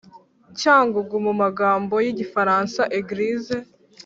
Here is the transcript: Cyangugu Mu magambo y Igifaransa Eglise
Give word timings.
Cyangugu 0.59 1.15
Mu 1.25 1.33
magambo 1.41 1.95
y 2.05 2.07
Igifaransa 2.13 2.81
Eglise 2.97 3.57